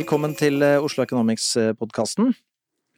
[0.00, 2.30] Velkommen til eh, Oslo Economics-podkasten.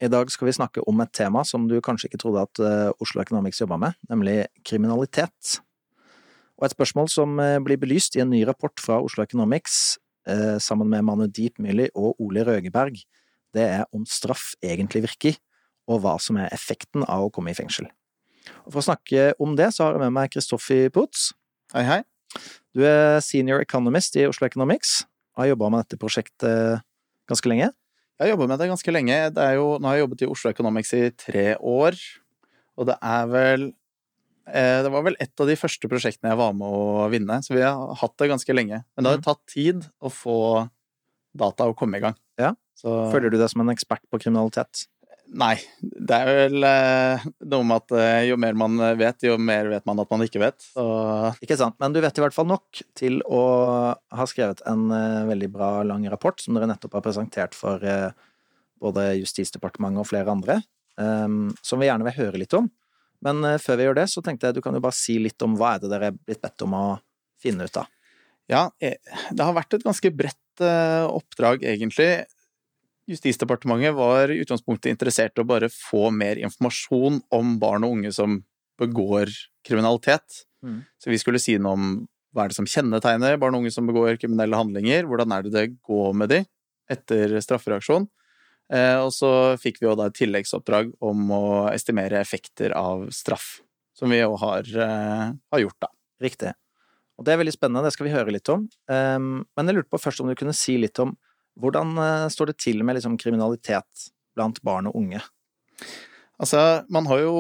[0.07, 2.91] I dag skal vi snakke om et tema som du kanskje ikke trodde at eh,
[3.03, 5.57] Oslo Economics jobba med, nemlig kriminalitet.
[6.61, 9.97] Og et spørsmål som eh, blir belyst i en ny rapport fra Oslo Economics
[10.63, 13.01] sammen med Manu Deep Myrli og Ole Røgeberg,
[13.51, 15.41] det er om straff egentlig virker,
[15.91, 17.89] og hva som er effekten av å komme i fengsel.
[18.63, 21.33] Og For å snakke om det, så har jeg med meg Kristoffer Putz.
[21.75, 22.01] Hei, hei.
[22.71, 25.01] Du er senior economist i Oslo Economics
[25.35, 26.87] og har jobba med dette prosjektet
[27.33, 27.71] ganske lenge.
[28.21, 29.17] Jeg har jobbet med det ganske lenge.
[29.35, 31.97] Det jo, nå har jeg jobbet i Oslo Economics i tre år.
[32.79, 33.65] Og det er vel
[34.47, 37.55] eh, Det var vel et av de første prosjektene jeg var med å vinne, så
[37.57, 38.83] vi har hatt det ganske lenge.
[38.97, 39.27] Men det har Mhm.
[39.27, 40.39] tatt tid å få
[41.35, 42.15] data å komme i gang.
[42.39, 42.55] Ja.
[42.77, 44.87] Så Føler du deg som en ekspert på kriminalitet?
[45.33, 45.55] Nei.
[45.81, 49.87] Det er vel eh, noe med at eh, jo mer man vet, jo mer vet
[49.89, 50.67] man at man ikke vet.
[50.75, 50.85] Så
[51.45, 53.41] Ikke sant, men du vet i hvert fall nok til å
[53.97, 58.13] ha skrevet en eh, veldig bra lang rapport som dere nettopp har presentert for eh,
[58.83, 60.61] både Justisdepartementet og flere andre,
[61.01, 62.69] eh, som vi gjerne vil høre litt om.
[63.23, 65.47] Men eh, før vi gjør det, så tenkte jeg du kan jo bare si litt
[65.47, 66.87] om hva er det dere er blitt bedt om å
[67.43, 67.91] finne ut av.
[68.51, 68.99] Ja, eh,
[69.31, 72.11] det har vært et ganske bredt eh, oppdrag, egentlig.
[73.13, 78.13] Justisdepartementet var i utgangspunktet interessert i å bare få mer informasjon om barn og unge
[78.17, 78.41] som
[78.81, 79.31] begår
[79.67, 80.43] kriminalitet.
[80.65, 80.81] Mm.
[80.99, 81.93] Så vi skulle si noe om
[82.33, 85.53] hva er det som kjennetegner barn og unge som begår kriminelle handlinger, hvordan er det
[85.55, 86.41] det går med de
[86.93, 88.09] etter straffereaksjon.
[88.73, 93.59] Eh, og så fikk vi jo da et tilleggsoppdrag om å estimere effekter av straff,
[93.97, 95.93] som vi jo har, eh, har gjort, da.
[96.23, 96.55] Riktig.
[97.19, 98.65] Og det er veldig spennende, det skal vi høre litt om.
[98.89, 101.13] Um, men jeg lurte på først om du kunne si litt om
[101.61, 105.21] hvordan eh, står det til med liksom, kriminalitet blant barn og unge?
[106.43, 107.37] Altså, man har jo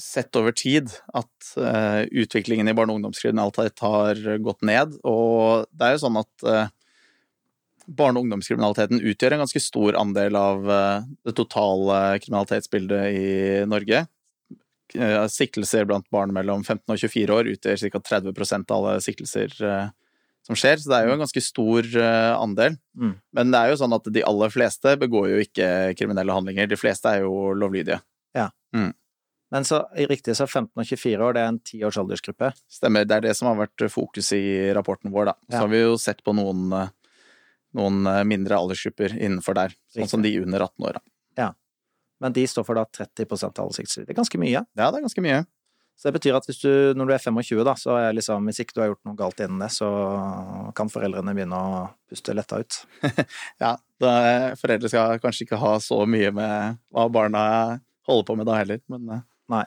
[0.00, 5.86] sett over tid at uh, utviklingen i barne- og ungdomskriminalitet har gått ned, og det
[5.86, 6.72] er jo sånn at uh,
[7.86, 13.30] barne- og ungdomskriminaliteten utgjør en ganske stor andel av uh, det totale kriminalitetsbildet i
[13.70, 14.06] Norge.
[15.32, 18.00] Siktelser blant barn mellom 15 og 24 år utgjør ca.
[18.10, 19.54] 30% av alle siktelser
[20.46, 22.76] som skjer, så det er jo en ganske stor eh, andel.
[22.98, 23.12] Mm.
[23.38, 26.66] Men det er jo sånn at de aller fleste begår jo ikke kriminelle handlinger.
[26.70, 28.00] De fleste er jo lovlydige.
[28.34, 28.48] Ja.
[29.52, 32.54] Men så riktig, så 15 og 24 år, det er en tiårs aldersgruppe.
[32.72, 33.04] Stemmer.
[33.04, 35.34] Det er det som har vært fokus i rapporten vår, da.
[35.50, 35.58] Så Ja.
[35.60, 36.88] har vi jo sett på noen, eh,
[37.74, 39.74] noen eh, mindre aldersgrupper innenfor der.
[39.94, 41.00] Sånn som de under 18 år, da.
[41.36, 41.52] Ja.
[42.20, 44.06] Men de står for da 30 av alle siktelser.
[44.06, 44.64] Det er ganske mye.
[44.74, 45.46] Ja, det er ganske mye.
[45.96, 48.62] Så det betyr at hvis du, når du er 25, da, så er liksom, hvis
[48.64, 49.88] ikke du har gjort noe galt innen det, så
[50.74, 52.80] kan foreldrene begynne å puste letta ut.
[53.62, 54.14] Ja, da,
[54.58, 57.44] foreldre skal kanskje ikke ha så mye med hva barna
[58.08, 59.22] holder på med da heller, men
[59.52, 59.62] Nei.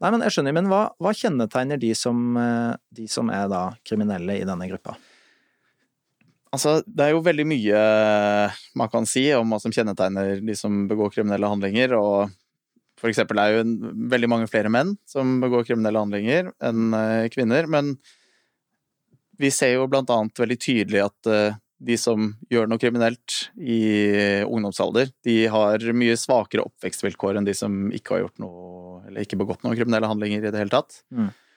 [0.00, 3.66] Nei, men jeg skjønner, men hva, hva kjennetegner de som, eh, de som er da
[3.84, 4.94] kriminelle i denne gruppa?
[6.50, 7.80] Altså, det er jo veldig mye
[8.80, 12.32] man kan si om hva som kjennetegner de som begår kriminelle handlinger, og
[13.00, 13.74] for eksempel er jo en,
[14.12, 17.94] veldig mange flere menn som begår kriminelle handlinger enn eh, kvinner, men
[19.40, 23.80] vi ser jo blant annet veldig tydelig at eh, de som gjør noe kriminelt i
[24.44, 29.38] ungdomsalder, de har mye svakere oppvekstvilkår enn de som ikke har gjort noe, eller ikke
[29.40, 31.00] begått noen kriminelle handlinger i det hele tatt.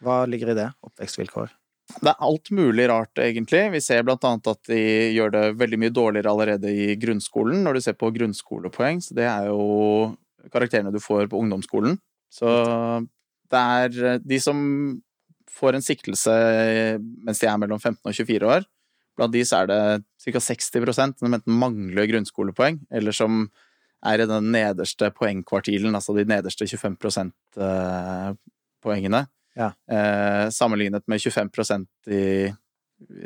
[0.04, 0.70] Hva ligger i det?
[0.88, 1.52] Oppvekstvilkår?
[2.00, 3.66] Det er alt mulig rart, egentlig.
[3.76, 4.80] Vi ser blant annet at de
[5.14, 9.02] gjør det veldig mye dårligere allerede i grunnskolen, når du ser på grunnskolepoeng.
[9.04, 10.14] Så det er jo
[10.52, 12.00] karakterene du får på ungdomsskolen.
[12.34, 12.48] Så
[13.54, 15.02] det er de som
[15.54, 16.34] får en siktelse
[17.24, 18.66] mens de er mellom 15 og 24 år.
[19.18, 19.82] Blant de så er det
[20.26, 20.40] ca.
[20.42, 23.46] 60 som enten mangler grunnskolepoeng, eller som
[24.04, 26.98] er i den nederste poengkvartilen, altså de nederste 25
[27.54, 29.28] %-poengene.
[29.56, 29.70] Ja.
[29.88, 32.50] Eh, sammenlignet med 25% i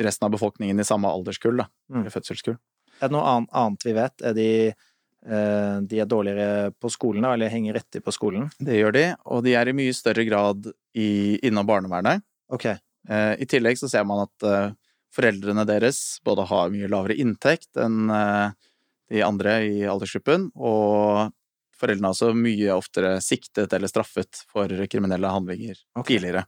[0.04, 2.06] resten av befolkningen i samme alderskull, da, Mm.
[2.12, 2.58] fødselskull.
[3.02, 4.22] Er det noe annet, vi vet?
[4.22, 4.74] Er de, eh,
[5.28, 8.46] de er dårligere på skolen, eller henger etter på skolen?
[8.64, 12.24] Det gjør de, og de er i mye større grad i, innom barnevernet.
[12.54, 12.70] Ok,
[13.10, 14.72] Eh, I tillegg så ser man at eh,
[15.16, 18.50] foreldrene deres både har mye lavere inntekt enn eh,
[19.08, 21.32] de andre i aldersgruppen, og
[21.78, 26.18] foreldrene er også mye oftere siktet eller straffet for kriminelle handlinger okay.
[26.18, 26.44] tidligere.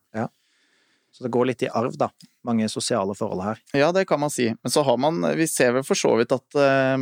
[1.13, 2.09] så det går litt i arv, da.
[2.43, 3.61] Mange sosiale forhold her.
[3.77, 4.49] Ja, det kan man si.
[4.51, 6.97] Men så har man Vi ser vel for så vidt at eh,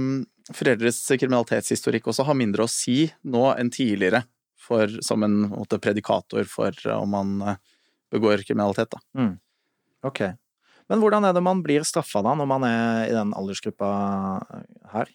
[0.55, 4.23] foreldres kriminalitetshistorikk også har mindre å si nå enn tidligere,
[4.67, 7.61] for, som en måte, predikator for eh, om man eh,
[8.11, 9.03] begår kriminalitet, da.
[10.07, 10.23] Ok.
[10.88, 13.88] Men hvordan er det man blir straffa da, når man er i den aldersgruppa
[14.94, 15.11] her?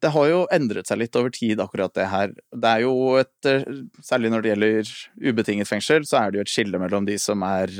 [0.00, 2.32] Det har jo endret seg litt over tid, akkurat det her.
[2.32, 3.66] Det er jo et eh,
[4.04, 4.94] Særlig når det gjelder
[5.28, 7.72] ubetinget fengsel, så er det jo et skille mellom de som er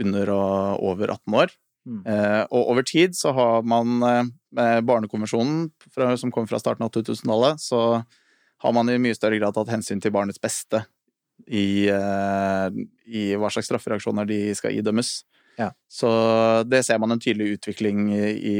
[0.00, 1.54] under og over 18 år.
[1.84, 2.00] Mm.
[2.08, 6.92] Eh, og over tid så har man uh, Barnekonvensjonen fra, som kom fra starten av
[6.94, 7.80] 2000-tallet, så
[8.64, 10.80] har man i mye større grad tatt hensyn til barnets beste
[11.44, 12.70] i, uh,
[13.04, 15.12] i hva slags straffereaksjoner de skal idømmes.
[15.60, 15.68] Ja.
[15.90, 16.08] Så
[16.66, 18.56] det ser man en tydelig utvikling i,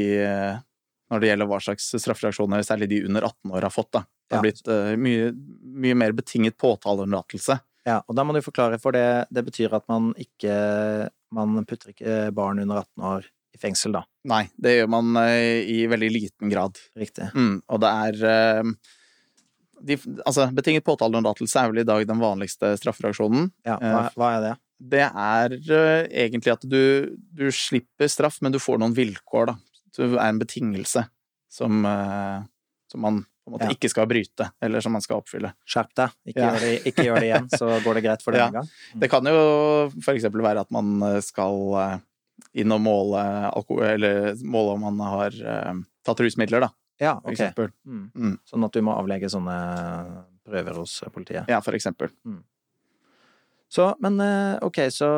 [1.11, 3.89] når det gjelder hva slags straffereaksjoner særlig de under 18 år har fått.
[3.97, 4.05] Da.
[4.29, 4.45] Det har Ja.
[4.45, 5.33] blitt mye,
[5.85, 7.57] mye mer betinget påtaleunnlatelse.
[7.85, 10.55] Ja, og da må du forklare, for det, det betyr at man ikke
[11.35, 14.03] Man putter ikke barn under 18 år i fengsel, da.
[14.27, 16.79] Nei, det gjør man eh, i veldig liten grad.
[16.99, 17.29] Riktig.
[17.35, 18.71] Mm, og det er eh,
[19.85, 23.49] de, Altså, betinget påtaleunnlatelse er vel i dag den vanligste straffereaksjonen.
[23.67, 24.53] Ja, hva, hva er det?
[24.95, 29.57] Det er eh, egentlig at du, du slipper straff, men du får noen vilkår, da.
[29.95, 31.05] Det er en betingelse
[31.51, 32.41] som, eh,
[32.91, 33.75] som man på en måte Ja.
[33.77, 35.53] ikke skal bryte, eller som man skal oppfylle.
[35.69, 36.49] Skjerp deg, ikke, Ja.
[36.51, 38.51] gjør det, ikke gjør det igjen, så går det greit for denne Ja.
[38.61, 38.69] gang.
[38.99, 41.99] Det kan jo eksempel være at man eh, skal eh,
[42.55, 43.21] inn og måle
[43.53, 46.69] alkohol, eller måle om man har uh, tatt rusmidler, da,
[46.99, 47.37] Ja, ok.
[47.85, 48.11] Mm.
[48.15, 48.39] Mm.
[48.47, 49.55] Sånn at du må avlegge sånne
[50.45, 51.47] prøver hos politiet.
[51.51, 52.09] Ja, for eksempel.
[53.71, 55.09] Så, men eh, ok, så,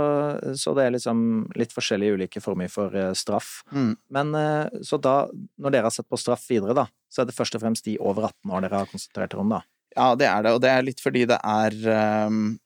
[0.55, 1.19] så det er liksom
[1.59, 3.61] litt forskjellige ulike former for eh, straff.
[3.75, 3.91] Mm.
[4.13, 5.17] Men eh, så da,
[5.59, 7.97] når dere har sett på straff videre, da, så er det først og fremst de
[7.99, 9.61] over 18 år dere har konsentrert dere om, da?
[9.97, 12.57] Ja, det er det, og det er litt fordi det er ehm,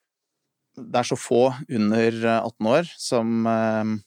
[0.76, 3.98] Det er så få under eh, 18 år som ehm,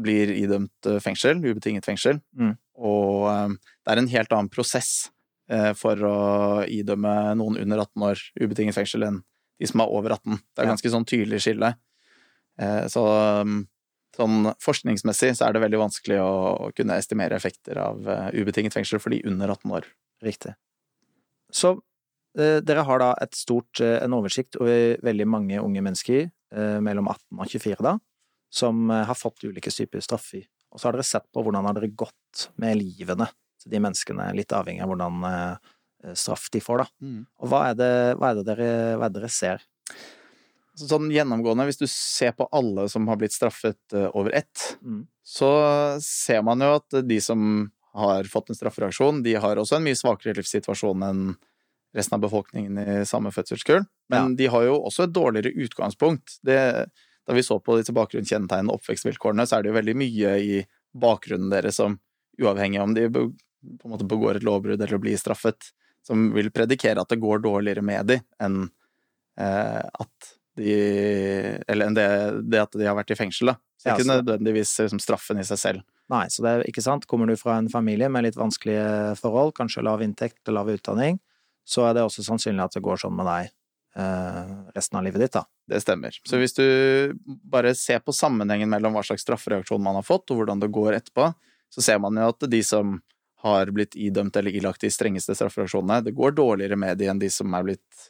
[0.00, 2.20] blir idømt fengsel, ubetinget fengsel.
[2.36, 2.54] Mm.
[2.80, 5.10] Og ehm, det er en helt annen prosess
[5.74, 6.18] for å
[6.70, 9.16] idømme noen under 18 år ubetinget fengsel enn
[9.60, 10.40] de som er over 18.
[10.40, 11.74] Det er ganske sånn tydelig skille.
[12.60, 13.62] Eh, Så ehm,
[14.16, 19.02] sånn forskningsmessig så er det veldig vanskelig å kunne estimere effekter av eh, ubetinget fengsel
[19.02, 19.88] for de under 18 år.
[20.24, 20.54] Riktig.
[21.52, 21.76] Så
[22.38, 26.30] eh, dere har da et stort, en oversikt over veldig mange unge mennesker
[26.82, 27.92] mellom 18 og 24 da,
[28.50, 30.48] som har fått ulike typer straffer.
[30.74, 33.28] Og så har dere sett på hvordan har dere gått med livene
[33.62, 35.22] til de menneskene, litt avhengig av hvordan
[36.16, 36.86] straff de får, da.
[37.40, 39.64] Og hva er det, hva er det, dere, hva er det dere ser?
[40.80, 45.06] Sånn gjennomgående, hvis du ser på alle som har blitt straffet eh, over ett, Mm.
[45.26, 45.50] så
[46.00, 49.98] ser man jo at de som har fått en straffereaksjon, de har også en mye
[49.98, 51.22] svakere livssituasjon enn
[51.94, 53.84] resten av befolkningen i samme fødselskull.
[54.08, 56.38] Men de har jo også et dårligere utgangspunkt.
[56.46, 56.86] Det,
[57.26, 60.60] da vi så på disse bakgrunnskjennetegnene og oppvekstvilkårene, så er det jo veldig mye i
[60.94, 61.98] bakgrunnen deres som,
[62.40, 63.24] uavhengig av om de på
[63.84, 65.72] en måte begår et lovbrudd eller blir straffet,
[66.06, 68.62] som vil predikere at det går dårligere med de enn
[69.40, 70.30] eh, at
[70.60, 70.74] de
[71.70, 72.06] Eller enn det,
[72.50, 73.54] det at de har vært i fengsel, da.
[73.78, 75.84] Så det er Ja, ikke nødvendigvis liksom, straffen i seg selv.
[76.10, 77.06] Nei, så det er ikke sant.
[77.08, 81.20] Kommer du fra en familie med litt vanskelige forhold, kanskje lav inntekt lav utdanning,
[81.64, 83.52] så er det også sannsynlig at det går sånn med deg
[84.02, 85.44] eh, resten av livet ditt, da.
[85.70, 86.18] Det stemmer.
[86.26, 86.66] Så hvis du
[87.24, 90.98] bare ser på sammenhengen mellom hva slags straffereaksjon man har fått, og hvordan det går
[90.98, 91.30] etterpå,
[91.70, 92.98] så ser man jo at de som
[93.42, 97.30] har blitt idømt eller ilagt de strengeste straffereaksjonene, det går dårligere med de enn de
[97.32, 98.08] som er blitt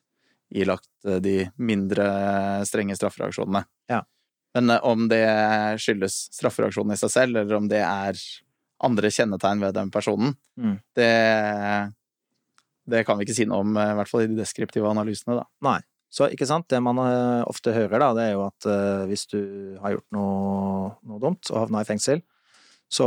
[0.50, 2.06] ilagt eh, de mindre
[2.66, 3.64] strenge straffereaksjonene.
[3.92, 4.00] Ja.
[4.58, 5.22] Men eh, om det
[5.78, 8.18] skyldes straffereaksjonen i seg selv, eller om det er
[8.82, 10.74] andre kjennetegn ved den personen, Mm.
[10.98, 11.08] det,
[12.90, 15.38] det kan vi ikke si noe om, eh, i hvert fall i de deskriptive analysene,
[15.38, 15.46] da.
[15.64, 15.78] Nei.
[16.10, 19.28] Så ikke sant, det man eh, ofte hører, da, det er jo at eh, hvis
[19.30, 19.38] du
[19.80, 22.24] har gjort noe, noe dumt og havna i fengsel,
[22.90, 23.06] så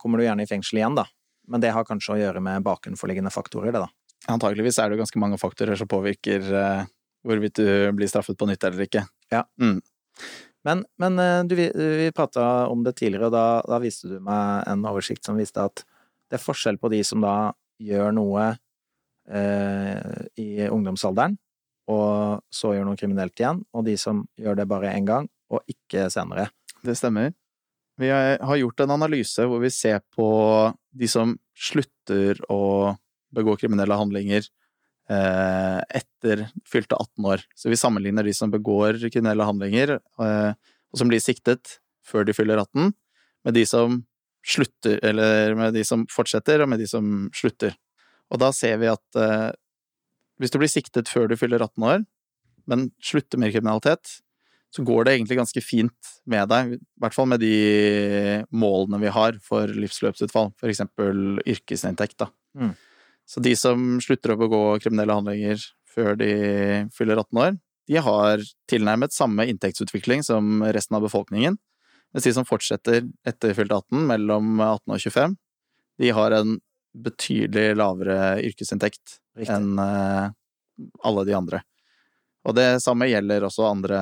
[0.00, 1.04] kommer du gjerne i fengsel igjen, da.
[1.50, 3.90] Men det har kanskje å gjøre med bakenforliggende faktorer, det, da.
[4.30, 6.84] Antakeligvis er det ganske mange faktorer som påvirker uh,
[7.26, 9.02] hvorvidt du blir straffet på nytt eller ikke.
[10.62, 14.20] Men, men eh, du, vi, vi prata om det tidligere, og da, da viste du
[14.22, 15.82] meg en oversikt som viste at
[16.30, 18.44] det er forskjell på de som da gjør noe
[19.26, 21.34] eh, i ungdomsalderen,
[21.90, 25.66] og så gjør noe kriminelt igjen, og de som gjør det bare én gang, og
[25.68, 26.48] ikke senere.
[26.86, 27.34] Det stemmer.
[28.00, 30.26] Vi har gjort en analyse hvor vi ser på
[30.96, 32.94] de som slutter å
[33.32, 34.46] begå kriminelle handlinger
[35.10, 37.44] eh, etter fylte 18 år.
[37.54, 40.52] Så vi sammenligner de som begår kriminelle handlinger, eh,
[40.92, 42.92] og som blir siktet før de fyller 18,
[43.46, 44.02] med de som
[44.46, 47.76] slutter, eller med de som fortsetter, og med de som slutter.
[48.32, 49.50] Og da ser vi at eh,
[50.40, 52.04] hvis du blir siktet før du fyller 18 år,
[52.70, 54.18] men slutter med kriminalitet,
[54.72, 57.56] så går det egentlig ganske fint med deg, i hvert fall med de
[58.56, 62.30] målene vi har for livsløpsutfall, for eksempel yrkesinntekt, da.
[62.56, 62.72] Mm.
[63.28, 65.60] Så de som slutter å begå kriminelle handlinger
[65.92, 66.32] før de
[66.96, 67.60] fyller 18 år,
[67.90, 71.58] de har tilnærmet samme inntektsutvikling som resten av befolkningen,
[72.12, 75.36] mens de som fortsetter etter fylte 18, mellom 18 og 25,
[76.00, 76.56] de har en
[76.92, 80.32] betydelig lavere yrkesinntekt enn eh,
[81.08, 81.62] alle de andre.
[82.44, 83.98] Og det samme gjelder også andre,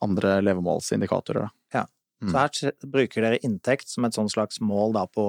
[0.00, 1.48] andre levemålsindikatorer.
[1.72, 1.86] Da.
[2.22, 2.32] Mm.
[2.32, 5.24] Så her bruker dere inntekt som et sånn slags mål da på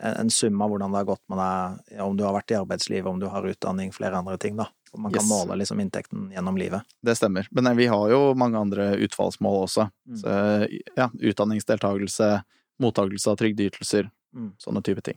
[0.00, 3.08] en, sum av hvordan det har gått med deg, om du har vært i arbeidslivet,
[3.08, 4.66] om du har utdanning, flere andre ting, da.
[4.92, 5.30] Og man kan Yes.
[5.30, 6.82] måle liksom inntekten gjennom livet.
[7.02, 7.48] Det stemmer.
[7.50, 9.90] Men vi har jo mange andre utfallsmål også.
[10.08, 10.20] Mm.
[10.20, 12.44] Så, ja, utdanningsdeltakelse,
[12.80, 14.52] mottakelse av trygdeytelser, Mm.
[14.58, 15.16] sånne type ting.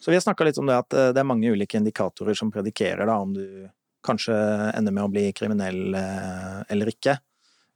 [0.00, 2.50] Så vi har snakka litt om det at eh, det er mange ulike indikatorer som
[2.50, 3.70] predikerer da om du
[4.04, 4.36] kanskje
[4.76, 7.18] ender med å bli kriminell eh, eller ikke.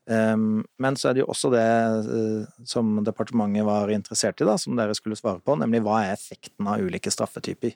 [0.06, 4.54] Um, Men så er det jo også det eh, som departementet var interessert i, da,
[4.58, 7.74] som dere skulle svare på, nemlig hva er effekten av ulike straffetyper?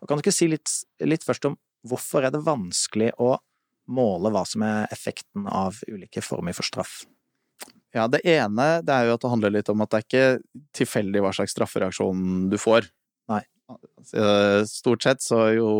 [0.00, 0.72] Og kan du ikke si litt,
[1.04, 1.54] litt først om
[1.86, 3.36] hvorfor er det vanskelig å
[3.90, 7.02] måle hva som er effekten av ulike former for straff?
[7.94, 10.68] Ja, det ene det er jo at det handler litt om at det er ikke
[10.78, 12.86] tilfeldig hva slags straffereaksjon du får.
[13.30, 13.42] Nei.
[14.14, 15.70] Eh, Stort sett så jo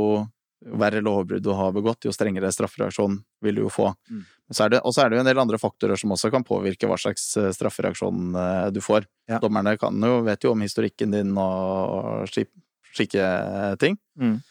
[0.60, 3.94] verre lovbrudd du har begått, jo strengere straffereaksjon vil du jo få.
[4.10, 4.24] Mm.
[4.52, 6.86] Så det- Og så er det jo en del andre faktorer som også kan påvirke
[6.88, 9.06] hva slags eh, straffereaksjon eh, du får.
[9.28, 9.38] Ja.
[9.38, 13.98] Dommerne kan jo, vet jo om historikken din og slike ting.
[14.18, 14.42] Mm.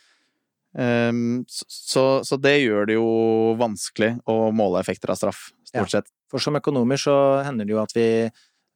[0.73, 5.81] Um, så- så, det gjør det jo vanskelig å måle effekter av straff, Ja.
[5.83, 6.07] stort sett.
[6.29, 8.31] For som økonomer så hender det jo at vi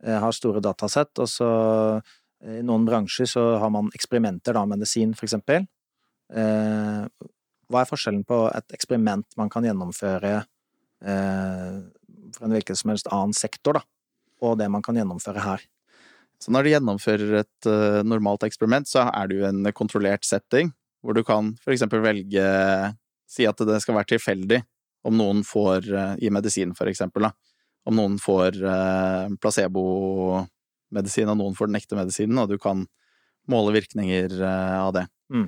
[0.05, 2.01] eh, har store datasett, og så
[2.43, 5.67] eh, i noen bransjer så har man eksperimenter, da, medisin for eksempel.
[6.33, 7.27] Eh,
[7.69, 11.75] hva er forskjellen på et eksperiment man kan gjennomføre eh,
[12.33, 13.83] for en hvilken som helst annen sektor, da,
[14.43, 15.65] og det man kan gjennomføre her?
[16.41, 20.73] Så når du gjennomfører et eh, normalt eksperiment, så er det jo en kontrollert setting,
[21.03, 22.43] hvor du kan for eksempel velge
[23.33, 24.59] Si at det skal være tilfeldig
[25.09, 25.87] om noen får
[26.21, 27.31] I medisin, for eksempel, da.
[27.89, 28.59] Om noen får
[29.41, 32.83] placebo-medisin, og noen får den ekte medisinen, og du kan
[33.49, 35.07] måle virkninger av det.
[35.33, 35.47] Mm.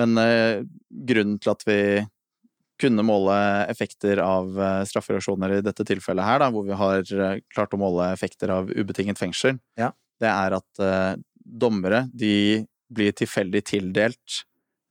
[0.00, 1.78] Men eh, grunnen til at vi
[2.80, 3.34] kunne måle
[3.70, 7.80] effekter av eh, straffereaksjoner i dette tilfellet her, da, hvor vi har eh, klart å
[7.80, 9.92] måle effekter av ubetinget fengsel, Ja.
[10.22, 11.12] det er at eh,
[11.44, 14.42] dommere, de blir tilfeldig tildelt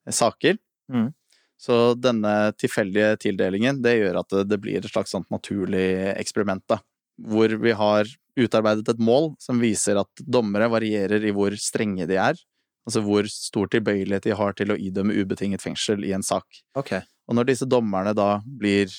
[0.10, 0.57] saker.
[0.91, 1.12] Mm.
[1.60, 5.86] Så denne tilfeldige tildelingen, det gjør at det, det blir et slags sånt naturlig
[6.17, 6.81] eksperiment, da.
[7.24, 12.17] Hvor vi har utarbeidet et mål som viser at dommere varierer i hvor strenge de
[12.19, 12.39] er.
[12.84, 16.46] Altså hvor stor tilbøyelighet de har til å idømme ubetinget fengsel i en sak.
[16.75, 17.06] Okay.
[17.30, 18.92] Og når disse dommerne da blir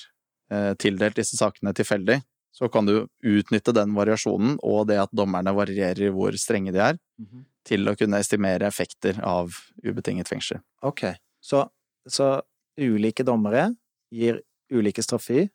[0.51, 2.19] eh, tildelt disse sakene tilfeldig,
[2.55, 6.99] så kan du utnytte den variasjonen og det at dommerne varierer hvor strenge de er,
[7.67, 9.51] til å kunne estimere effekter av
[9.83, 10.61] ubetinget fengsel.
[10.85, 11.03] Ok.
[11.43, 11.65] Så,
[12.07, 12.29] så
[12.79, 13.67] ulike dommere
[14.13, 14.39] gir
[14.71, 15.49] ulike straffer,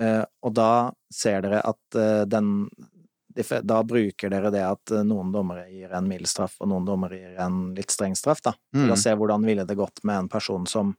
[0.00, 0.70] eh, og da
[1.12, 2.70] ser dere at eh, den
[3.62, 7.18] Da bruker dere det at eh, noen dommere gir en mild straff, og noen dommere
[7.20, 8.52] gir en litt streng straff, da.
[8.74, 8.92] Til Mm.
[8.94, 10.96] å se hvordan ville det gått med en person som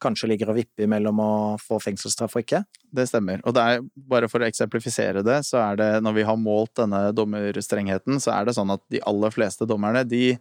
[0.00, 2.60] kanskje ligger og vipper mellom å få fengselsstraff og ikke.
[2.94, 3.40] Det stemmer.
[3.44, 6.74] Og det er, bare for å eksemplifisere det, så er det når vi har målt
[6.78, 10.38] denne dommerstrengheten, så er det sånn at de aller fleste dommerne, de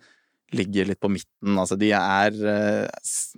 [0.53, 1.57] ligger litt på midten.
[1.57, 2.87] Altså de er eh,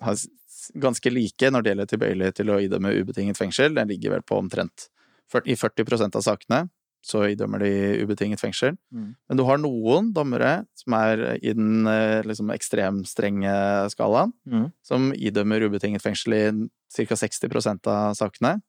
[0.04, 0.28] har s-
[0.76, 3.74] ganske like når det gjelder tilbøyelighet til å idømme ubetinget fengsel.
[3.74, 4.90] Den ligger vel på omtrent
[5.32, 6.70] 40, i 40% av sakene.
[7.06, 8.74] Så idømmer de ubetinget fengsel.
[8.92, 9.14] Mm.
[9.30, 13.54] Men du har noen dommere som er i den eh, liksom ekstremstrenge
[13.94, 14.72] skalaen, Mm.
[14.84, 16.44] som idømmer ubetinget fengsel i
[16.92, 17.16] ca.
[17.16, 18.62] 60 av sakene.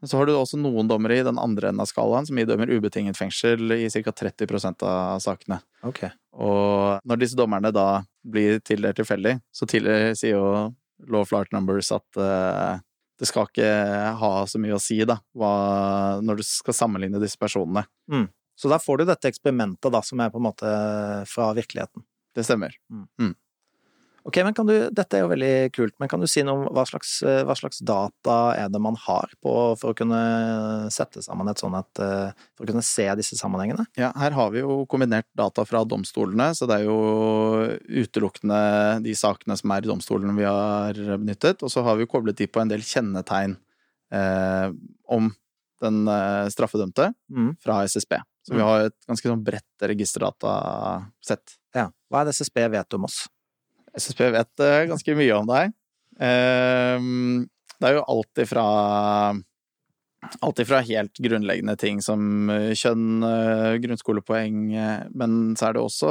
[0.00, 2.70] Men så har du også noen dommere i den andre enden av skalaen som idømmer
[2.70, 4.12] ubetinget fengsel i ca.
[4.12, 5.60] 30% av sakene.
[5.82, 6.10] Okay.
[6.38, 10.74] Og når disse dommerne da blir tildelt tilfeldig, så tidligere sier jo
[11.08, 12.78] law of large numbers at eh,
[13.18, 13.68] det skal ikke
[14.20, 15.52] ha så mye å si, da, hva,
[16.22, 17.82] når du skal sammenligne disse personene.
[18.58, 20.70] Så da får du dette eksperimentet, da, som er på en måte
[21.30, 22.02] fra virkeligheten.
[22.34, 22.74] Det stemmer.
[24.26, 26.74] Ok, men kan du, dette er jo veldig kult, men kan du si noe om
[26.74, 31.22] hva slags, eh, hva slags data er det man har på, for å kunne sette
[31.24, 33.86] sammen et sånt et, eh, for å kunne se disse sammenhengene?
[33.96, 36.98] Ja, her har vi jo kombinert data fra domstolene, så det er jo
[37.88, 42.36] utelukkende de sakene som er i domstolene vi har benyttet, og så har vi koblet
[42.36, 43.56] de på en del kjennetegn
[44.12, 44.68] eh,
[45.08, 45.30] om
[45.80, 47.52] den eh, straffedømte Mm.
[47.62, 48.18] fra SSB.
[48.42, 48.66] Så vi Mm.
[48.66, 51.56] har et ganske sånn bredt registerdatasett.
[51.74, 51.90] Ja.
[52.10, 53.28] Hva er det SSB vet om oss?
[53.96, 55.72] SSB vet eh, ganske mye om deg.
[56.20, 57.46] Ehm,
[57.78, 58.64] det er jo alt ifra
[60.42, 65.82] Alt ifra helt grunnleggende ting som eh, kjønn, eh, grunnskolepoeng, eh, men så er det
[65.84, 66.08] også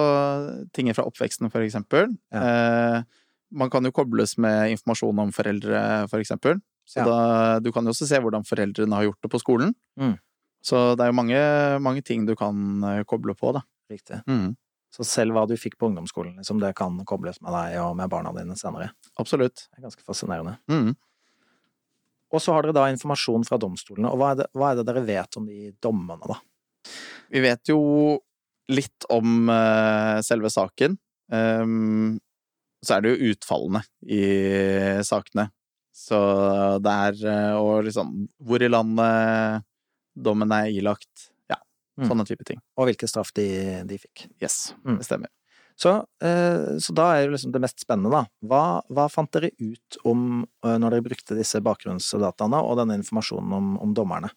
[0.73, 2.13] ting fra oppveksten, for eksempel.
[2.31, 3.01] Ja.
[3.51, 6.61] Man kan jo kobles med informasjon om foreldre, for eksempel.
[6.87, 7.05] Så Ja.
[7.05, 9.75] da, du kan jo også se hvordan foreldrene har gjort det på skolen.
[9.99, 10.15] Mm.
[10.63, 11.41] Så det er jo mange,
[11.83, 12.55] mange ting du kan
[12.87, 13.61] eh, koble på, da.
[13.91, 14.21] Riktig.
[14.25, 14.55] Mm.
[14.97, 18.09] Så selv hva du fikk på ungdomsskolen, liksom, det kan kobles med deg og med
[18.09, 18.89] barna dine senere.
[19.21, 19.67] Absolutt.
[19.69, 20.55] Det er ganske fascinerende.
[20.71, 20.95] Mm.
[22.33, 24.87] Og så har dere da informasjon fra domstolene, og hva er det, hva er det
[24.89, 26.39] dere vet om de dommene, da?
[27.31, 27.79] Vi vet jo
[28.71, 30.97] litt om uh, selve saken.
[31.31, 32.17] Um,
[32.83, 34.23] så er det jo utfallene i
[35.07, 35.49] sakene.
[35.97, 36.17] Så
[36.83, 39.65] det er uh, Og liksom hvor i landet
[40.17, 41.29] dommen er ilagt.
[41.97, 42.07] Mm.
[42.11, 42.61] sånne type ting.
[42.77, 43.47] Og hvilken straff de,
[43.89, 44.27] de fikk.
[44.43, 44.99] Yes, mm.
[44.99, 45.33] det stemmer.
[45.77, 48.25] Så, uh, så, da er jo liksom det mest spennende, da.
[48.49, 53.73] Hva, hva fant dere ut om når dere brukte disse bakgrunnsdataene og denne informasjonen om,
[53.81, 54.31] om dommerne?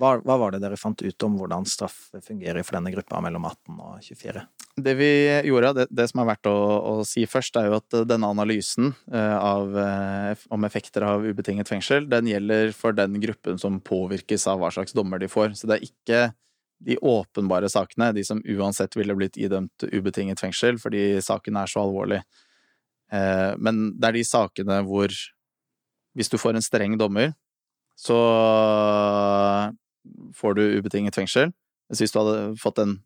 [0.00, 3.44] Hva, hva, var det dere fant ut om hvordan straff fungerer for denne gruppa mellom
[3.46, 4.42] 18 og 24?
[4.82, 5.10] Det vi
[5.46, 6.54] gjorde, det, det som er verdt å,
[6.90, 9.76] å, si først, er jo at denne analysen av,
[10.50, 14.96] om effekter av ubetinget fengsel, den gjelder for den gruppen som påvirkes av hva slags
[14.96, 15.54] dommer de får.
[15.60, 16.22] Så det er ikke
[16.82, 21.84] de åpenbare sakene, de som uansett ville blitt idømt ubetinget fengsel fordi saken er så
[21.84, 22.22] alvorlig.
[23.12, 25.14] Uh, men det er de sakene hvor
[26.16, 27.32] hvis du får en streng dommer,
[27.96, 28.18] så
[30.36, 31.52] får du ubetinget fengsel.
[31.92, 32.98] Hvis du hadde fått en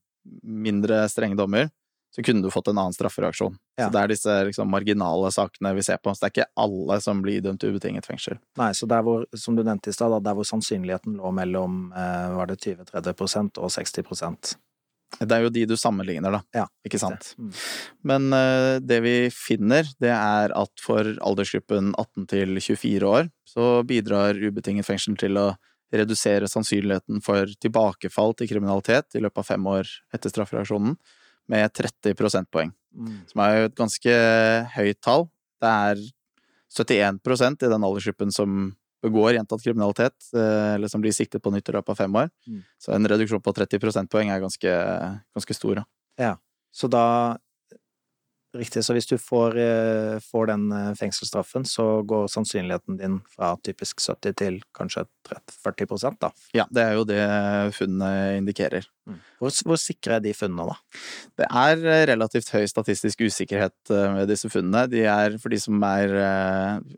[0.42, 1.70] mindre streng dommer,
[2.16, 3.58] så kunne du fått en annen straffereaksjon.
[3.76, 3.86] Ja.
[3.86, 6.14] Så det er disse liksom, marginale sakene vi ser på.
[6.14, 8.38] Så det er ikke alle som blir dømt ubetinget fengsel.
[8.56, 12.30] Nei, så der hvor, som du nevnte i stad, der hvor sannsynligheten lå mellom eh,
[12.38, 14.56] var det 20-30 og 60%
[15.16, 16.40] det er jo de du sammenligner, da.
[16.52, 17.30] Ja, ikke sant?
[17.38, 17.52] Mm.
[18.10, 23.68] Men uh, det vi finner, det er at for aldersgruppen 18 til 24 år, så
[23.86, 25.46] bidrar ubetinget fengsel til å
[25.94, 30.98] redusere sannsynligheten for tilbakefall til kriminalitet i løpet av fem år etter straffereaksjonen
[31.52, 32.72] med 30 prosentpoeng.
[32.96, 33.18] Mm.
[33.30, 34.16] Som er jo et ganske
[34.76, 35.28] høyt tall.
[35.62, 36.02] Det er
[36.76, 38.74] 71% i den aldersgruppen som
[39.04, 42.30] begår gjentatt kriminalitet, eh, eller som blir siktet på nytt i løpet av fem år.
[42.48, 42.62] Mm.
[42.82, 44.72] Så en reduksjon på 30 prosentpoeng er ganske,
[45.36, 45.82] ganske stor.
[45.82, 45.84] Da.
[46.18, 46.32] Ja.
[46.74, 47.36] Så da
[48.56, 53.54] Riktig, så hvis du får, eh, får, den eh, fengselsstraffen, så går sannsynligheten din fra
[53.64, 56.30] typisk 70 til kanskje 30-40 da?
[56.56, 57.24] Ja, det er jo det
[57.76, 58.86] funnene indikerer.
[59.06, 59.18] Mm.
[59.40, 61.02] Hvor, hvor, sikre er de funnene, da?
[61.42, 64.86] Det er eh, relativt høy statistisk usikkerhet med disse funnene.
[64.92, 66.16] De er, for de som er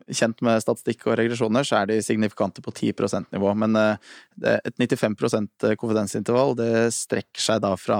[0.07, 3.53] kjent med statistikk og regresjoner, så er de signifikante på 10 %-nivå.
[3.65, 7.99] Men et 95% konfidensintervall, det strekker seg da fra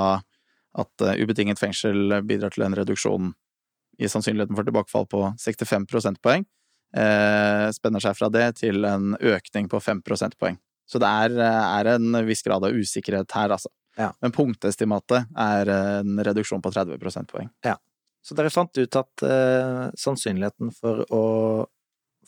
[0.80, 3.32] at ubetinget fengsel bidrar til en reduksjon
[4.00, 6.46] i sannsynligheten for tilbakefall på 65 prosentpoeng.
[6.96, 10.58] Eh, spenner seg fra det til en økning på 5 prosentpoeng.
[10.90, 13.70] Så det er, er, en viss grad av usikkerhet her, altså.
[14.00, 14.14] Ja.
[14.24, 17.52] Men punktestimatet er en reduksjon på 30 prosentpoeng.
[17.66, 17.76] Ja.
[18.26, 21.26] Så dere fant ut at eh, sannsynligheten for å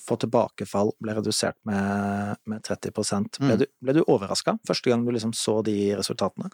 [0.02, 3.58] få tilbakefall ble redusert med, med 30 Ble mm.
[3.62, 6.50] du, ble du overraska første gang du liksom så de resultatene?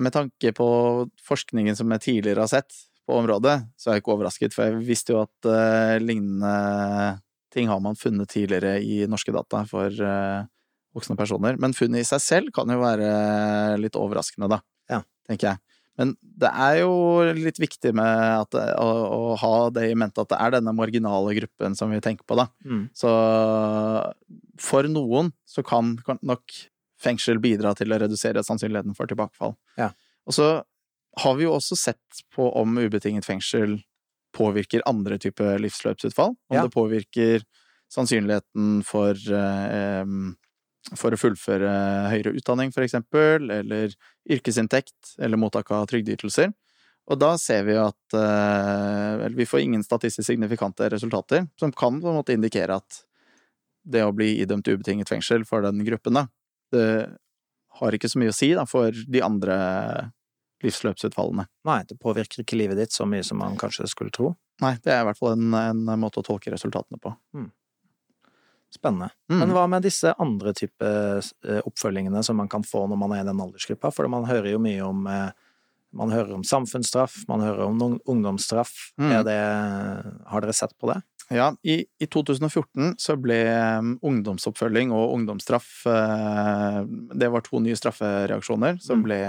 [0.00, 0.68] Med tanke på
[1.26, 2.74] forskningen som jeg tidligere har sett,
[3.08, 7.70] på området, så er jeg ikke overrasket, for jeg visste jo at uh, lignende ting
[7.70, 10.46] har man funnet tidligere i norske data for uh,
[10.94, 11.58] voksne personer.
[11.60, 13.10] Men funnet i seg selv kan jo være
[13.82, 14.60] litt overraskende, da,
[14.92, 15.02] ja.
[15.28, 15.62] tenker jeg.
[16.00, 16.92] Men det er jo
[17.36, 21.34] litt viktig med at, å, å, ha det i mente at det er denne marginale
[21.36, 22.46] gruppen som vi tenker på, da.
[22.64, 22.86] Mm.
[22.96, 23.10] Så
[24.60, 26.56] for noen så kan, kan nok
[27.00, 29.56] fengsel bidra til å redusere sannsynligheten for tilbakefall.
[29.80, 29.90] Ja.
[30.28, 30.48] Og så
[31.18, 33.80] har vi jo også sett på om ubetinget fengsel
[34.36, 36.36] påvirker andre typer livsløpsutfall.
[36.50, 36.62] Om ja.
[36.62, 37.42] det påvirker
[37.90, 40.04] sannsynligheten for, eh,
[40.94, 41.72] for å fullføre
[42.12, 43.94] høyere utdanning, for eksempel, eller
[44.30, 46.52] yrkesinntekt, eller mottak av trygdeytelser.
[47.10, 52.12] Og da ser vi at eh, vi får ingen statistisk signifikante resultater, som kan på
[52.12, 53.02] en måte indikere at
[53.82, 56.28] det å bli idømt ubetinget fengsel for den gruppen, da,
[56.70, 56.86] det
[57.80, 59.56] har ikke så mye å si da, for de andre
[60.64, 61.46] livsløpsutfallene.
[61.68, 64.34] Nei, det påvirker ikke livet ditt så mye som man kanskje skulle tro.
[64.60, 67.12] Nei, det er i hvert fall en, en måte å tolke resultatene på.
[67.36, 67.48] Mm.
[68.70, 69.10] Spennende.
[69.30, 69.38] Mm.
[69.40, 73.24] Men hva med disse andre type eh, oppfølgingene som man kan få når man er
[73.24, 73.90] i den aldersgruppa?
[73.94, 75.30] For man hører jo mye om eh,
[75.96, 78.92] man hører om samfunnsstraff, man hører om ungdomsstraff.
[79.00, 79.14] Mm.
[79.26, 79.38] Det,
[80.30, 81.00] har dere sett på det?
[81.34, 83.38] Ja, i, i 2014 så ble
[83.78, 89.04] um, ungdomsoppfølging og ungdomsstraff Det var to nye straffereaksjoner som mm.
[89.06, 89.20] ble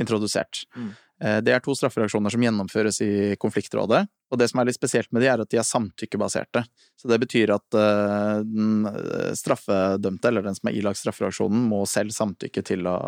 [0.00, 0.64] introdusert.
[0.76, 0.90] Mm.
[1.20, 4.04] Eh, det er to straffereaksjoner som gjennomføres i konfliktrådet.
[4.30, 6.64] Og det som er litt spesielt med de, er at de er samtykkebaserte.
[6.98, 11.82] Så det betyr at eh, den eh, straffedømte, eller den som er ilagt straffereaksjonen, må
[11.90, 12.98] selv samtykke til å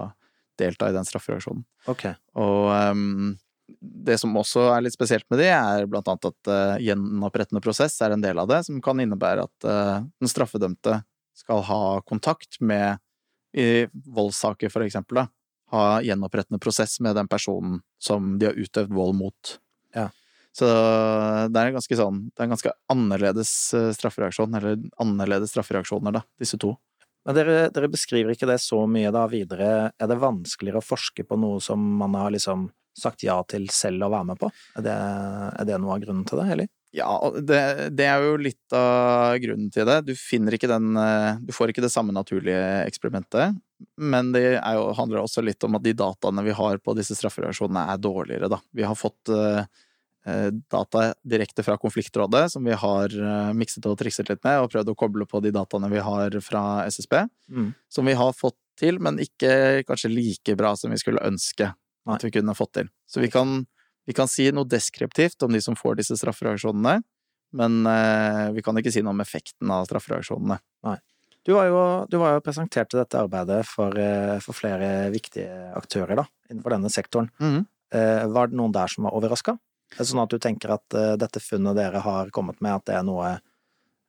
[0.61, 1.63] delta i den straffereaksjonen.
[1.89, 2.17] Okay.
[2.41, 3.37] Og um,
[3.81, 7.97] det som også er litt spesielt med de, er blant annet at uh, gjenopprettende prosess
[8.05, 10.99] er en del av det, som kan innebære at uh, den straffedømte
[11.41, 13.01] skal ha kontakt med
[13.57, 15.27] i voldssaker, for eksempel, da,
[15.71, 19.57] ha gjenopprettende prosess med den personen som de har utøvd vold mot.
[19.95, 20.09] Ja.
[20.57, 26.17] Så det er ganske sånn Det er en ganske annerledes eh, straffereaksjon, eller annerledes straffereaksjoner,
[26.19, 26.75] da, disse to.
[27.29, 29.71] Men dere, dere beskriver ikke det så mye da videre.
[29.95, 34.09] Er det vanskeligere å forske på noe som man har liksom sagt ja til selv
[34.09, 34.51] å være med på?
[34.81, 34.97] Er det,
[35.61, 36.71] er det noe av grunnen til det, eller?
[36.91, 40.01] Ja, det, det, er jo litt av grunnen til det.
[40.09, 43.55] Du finner ikke den eh, Du får ikke det samme naturlige eksperimentet.
[44.01, 47.87] Men det jo, handler også litt om at de dataene vi har på disse straffereaksjonene,
[47.93, 48.59] er dårligere, da.
[48.75, 49.63] Vi har fått uh,
[50.69, 53.15] data direkte fra konfliktrådet, som vi har
[53.57, 56.65] mikset og trikset litt med, og prøvd å koble på de dataene vi har fra
[56.93, 57.23] SSB.
[57.49, 57.71] Mm.
[57.89, 61.71] Som vi har fått til, men ikke kanskje like bra som vi skulle ønske
[62.11, 62.91] at vi kunne fått til.
[63.09, 63.63] Så vi kan
[64.09, 67.01] vi kan si noe deskriptivt om de som får disse straffereaksjonene,
[67.59, 70.61] men eh, vi kan ikke si noe om effekten av straffereaksjonene.
[70.87, 70.99] Nei.
[71.47, 71.83] Du var, jo,
[72.13, 76.93] du var jo presentert dette arbeidet for, eh, for, flere viktige aktører da, innenfor denne
[76.93, 77.31] sektoren.
[77.41, 77.63] Mm.
[77.97, 79.57] Eh, var det noen der som var overraska?
[79.97, 83.33] Sånn at du tenker at dette funnet dere har kommet med, at det er noe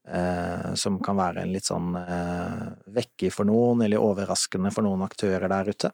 [0.07, 5.05] Eh, som kan være en litt sånn eh, vekker for noen, eller overraskende for noen
[5.05, 5.91] aktører der ute?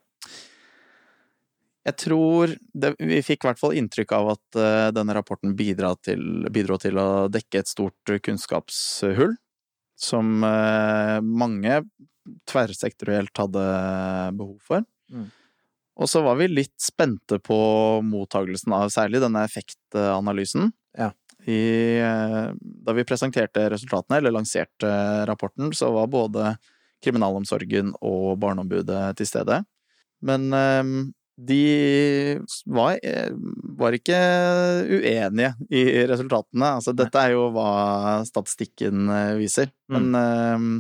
[1.88, 5.94] Jeg tror det, Vi fikk i hvert fall inntrykk av at uh, denne rapporten bidro
[6.04, 9.38] til, bidro til, å dekke et stort kunnskapshull,
[9.98, 11.82] som uh, mange
[12.50, 13.68] tverrsektorielt hadde
[14.36, 14.84] behov for.
[15.14, 15.30] Mm.
[15.98, 17.58] Og så var vi litt spente på
[18.06, 20.74] mottagelsen av særlig denne effektanalysen.
[21.00, 21.14] Ja.
[21.48, 21.62] I,
[22.04, 24.92] uh, da vi presenterte resultatene, eller lanserte
[25.30, 26.58] rapporten, så var både
[27.06, 29.62] kriminalomsorgen og Barneombudet til stede.
[30.26, 30.50] Men
[31.38, 33.30] de var, eh,
[33.78, 34.18] var, ikke
[34.90, 36.72] uenige i resultatene.
[36.80, 39.70] Altså, dette er jo hva statistikken eh, viser.
[39.94, 40.72] Men mm.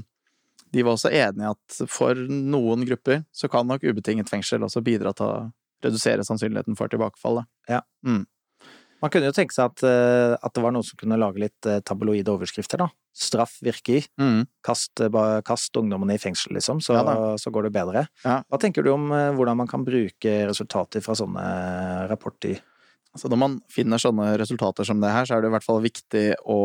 [0.74, 5.13] de var også enige at for noen grupper så kan nok ubetinget fengsel også bidra
[5.13, 5.38] til å
[5.86, 7.43] redusere sannsynligheten for tilbakefall.
[7.70, 7.84] Ja.
[8.06, 8.26] Mm.
[9.03, 11.69] Man kunne jo tenke seg at, eh, at, det var noen som kunne lage litt
[11.69, 12.89] eh, tabloide overskrifter, da.
[13.17, 14.07] Straff virker.
[14.21, 14.47] Mm.
[14.65, 18.07] Kast, eh, kast, ungdommene i fengsel, liksom, så, ja, så går det bedre.
[18.25, 18.39] Ja.
[18.49, 21.45] Hva tenker du om hvordan man kan bruke resultater fra sånne
[22.10, 22.62] rapporter?
[23.13, 25.83] Altså, når man finner sånne resultater som det her, så er det i hvert fall
[25.86, 26.62] viktig å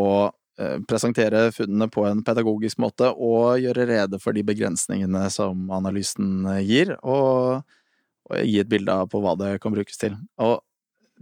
[0.86, 6.92] presentere funnene på en pedagogisk måte og gjøre rede for de begrensningene som analysen gir,
[7.00, 7.64] og,
[8.28, 10.18] og gi et bilde av på hva det kan brukes til.
[10.44, 10.60] Og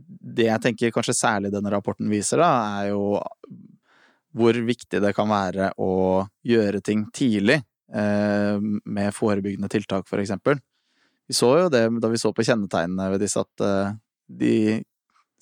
[0.06, 3.20] det jeg tenker kanskje særlig denne rapporten viser, da, er jo
[4.36, 5.92] hvor viktig det kan være å
[6.46, 7.60] gjøre ting tidlig,
[7.92, 10.60] eh, med forebyggende tiltak, for eksempel.
[11.26, 13.92] Vi så jo det da vi så på kjennetegnene ved disse, at eh,
[14.26, 14.54] de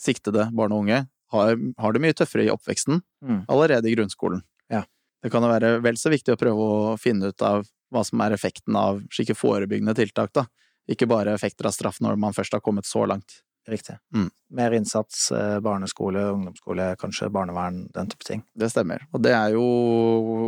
[0.01, 3.43] siktede barn og unge har, har, det mye tøffere i oppveksten, mm.
[3.49, 4.41] allerede i grunnskolen.
[4.73, 4.85] Ja.
[5.23, 8.21] Det kan jo være vel så viktig å prøve å finne ut av hva som
[8.23, 10.47] er effekten av slike forebyggende tiltak, da.
[10.89, 13.43] Ikke bare effekter av straff når man først har kommet så langt.
[13.69, 13.99] Riktig.
[14.15, 14.31] Mm.
[14.51, 18.43] Mer innsats, eh, barneskole, ungdomsskole, kanskje barnevern, den type ting.
[18.57, 19.05] Det stemmer.
[19.13, 19.65] Og det er jo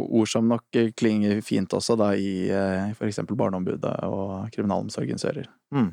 [0.09, 5.50] ord som nok klinger fint også da i eh, for eksempel Barneombudet og kriminalomsorgens ører.
[5.74, 5.92] Mm.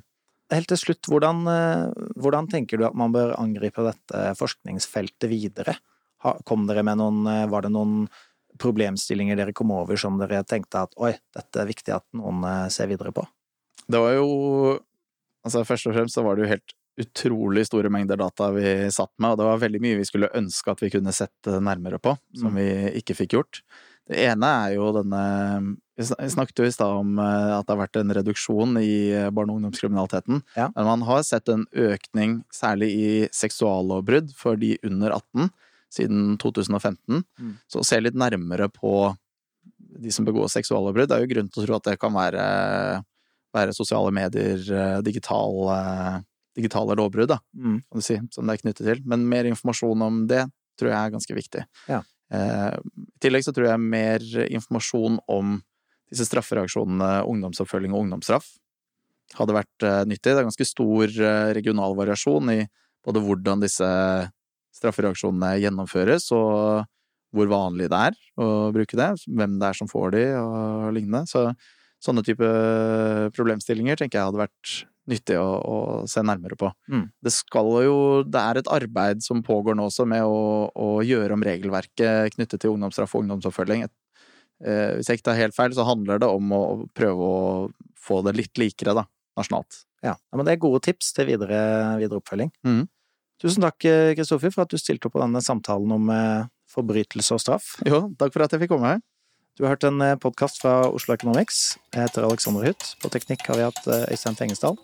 [0.56, 5.76] Helt til slutt, hvordan, eh, hvordan, tenker du at man bør angripe dette forskningsfeltet videre?
[6.48, 8.08] Kom dere med noen, var det noen
[8.58, 12.88] problemstillinger dere kom over som dere tenkte at oi, dette er viktig at noen ser
[12.90, 13.28] videre på?
[13.88, 14.28] Det var jo
[15.48, 19.14] Altså, først og fremst så var det jo helt utrolig store mengder data vi satt
[19.22, 22.16] med, og det var veldig mye vi skulle ønske at vi kunne sett nærmere på,
[22.38, 22.58] som mm.
[22.58, 22.70] vi
[23.02, 23.62] ikke fikk gjort.
[24.08, 25.22] Det ene er jo denne
[25.98, 29.30] Vi snakket jo i stad om eh, at det har vært en reduksjon i eh,
[29.34, 30.44] barne- og ungdomskriminaliteten.
[30.56, 30.70] Ja.
[30.76, 35.50] Men man har sett en økning, særlig i seksuallovbrudd for de under 18,
[35.98, 37.24] siden 2015.
[37.42, 37.56] Mm.
[37.66, 38.94] Så å se litt nærmere på
[39.98, 42.46] de som begår seksuallovbrudd, er jo grunn til å tro at det kan være,
[43.58, 45.58] være sosiale medier, eh, digital
[46.58, 47.80] digitale lovbrudd, da, mm.
[47.88, 49.02] kan du si, som det er knyttet til.
[49.08, 50.44] Men mer informasjon om det
[50.78, 51.66] tror jeg er ganske viktig.
[51.90, 52.02] Ja.
[52.34, 55.58] Eh, I tillegg så tror jeg mer informasjon om
[56.12, 58.50] disse straffereaksjonene ungdomsoppfølging og ungdomsstraff
[59.36, 60.32] hadde vært eh, nyttig.
[60.32, 62.62] Det er ganske stor eh, regional variasjon i
[63.08, 63.88] både hvordan disse
[64.78, 66.86] straffereaksjonene gjennomføres, og
[67.36, 71.26] hvor vanlig det er å bruke det, hvem det er som får de, og lignende.
[71.28, 71.50] Så
[72.04, 72.48] sånne type
[73.36, 74.74] problemstillinger tenker jeg hadde vært
[75.12, 75.78] nyttig å, å
[76.10, 76.70] se nærmere på.
[76.92, 77.06] Mm.
[77.24, 81.38] Det skal jo Det er et arbeid som pågår nå også med å, å gjøre
[81.38, 83.86] om regelverket knyttet til ungdomsstraff og ungdomsoppfølging.
[83.88, 86.64] Eh, hvis jeg ikke tar helt feil, så handler det om å
[86.98, 87.42] prøve å
[88.08, 89.06] få det litt likere, da,
[89.40, 89.84] nasjonalt.
[90.06, 91.60] Ja, men det er gode tips til videre,
[92.02, 92.52] videre oppfølging.
[92.68, 92.86] Mm.
[93.42, 93.86] Tusen takk,
[94.18, 97.76] Kristoffer, for at du stilte opp på denne samtalen om eh, forbrytelse og straff.
[97.88, 99.04] Jo, takk for at jeg fikk komme her.
[99.58, 101.80] Du har hørt en eh, podkast fra Oslo Economics.
[101.90, 102.92] Jeg heter Alexander Huth.
[103.02, 104.78] På teknikk har vi hatt eh, Øystein Tengesdal.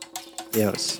[0.55, 0.95] Vi høres.